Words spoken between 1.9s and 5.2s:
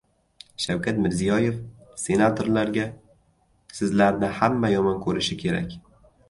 senatorlarga: «Sizlarni hamma yomon